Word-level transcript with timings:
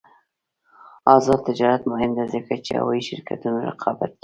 آزاد 1.15 1.39
تجارت 1.49 1.81
مهم 1.91 2.11
دی 2.17 2.25
ځکه 2.33 2.53
چې 2.65 2.71
هوايي 2.79 3.01
شرکتونه 3.09 3.59
رقابت 3.69 4.11
کوي. 4.13 4.19